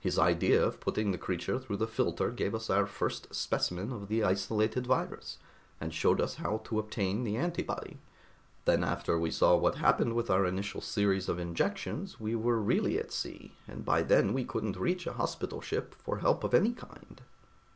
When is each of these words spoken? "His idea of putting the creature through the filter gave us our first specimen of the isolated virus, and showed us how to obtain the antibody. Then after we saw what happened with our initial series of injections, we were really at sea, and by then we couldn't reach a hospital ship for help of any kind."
"His 0.00 0.18
idea 0.18 0.60
of 0.64 0.80
putting 0.80 1.12
the 1.12 1.16
creature 1.16 1.60
through 1.60 1.76
the 1.76 1.86
filter 1.86 2.32
gave 2.32 2.56
us 2.56 2.70
our 2.70 2.86
first 2.86 3.32
specimen 3.32 3.92
of 3.92 4.08
the 4.08 4.24
isolated 4.24 4.84
virus, 4.84 5.38
and 5.80 5.94
showed 5.94 6.20
us 6.20 6.34
how 6.34 6.62
to 6.64 6.80
obtain 6.80 7.22
the 7.22 7.36
antibody. 7.36 8.00
Then 8.64 8.82
after 8.82 9.16
we 9.16 9.30
saw 9.30 9.54
what 9.54 9.76
happened 9.76 10.14
with 10.14 10.28
our 10.28 10.44
initial 10.44 10.80
series 10.80 11.28
of 11.28 11.38
injections, 11.38 12.18
we 12.18 12.34
were 12.34 12.58
really 12.58 12.98
at 12.98 13.12
sea, 13.12 13.52
and 13.68 13.84
by 13.84 14.02
then 14.02 14.32
we 14.32 14.42
couldn't 14.44 14.76
reach 14.76 15.06
a 15.06 15.12
hospital 15.12 15.60
ship 15.60 15.94
for 15.94 16.18
help 16.18 16.42
of 16.42 16.52
any 16.52 16.72
kind." 16.72 17.22